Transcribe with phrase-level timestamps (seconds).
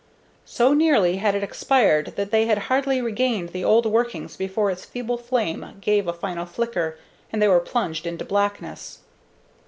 [0.47, 4.83] So nearly had it expired that they had hardly regained the old workings before its
[4.83, 6.97] feeble flame gave a final flicker,
[7.31, 9.01] and they were plunged into blackness.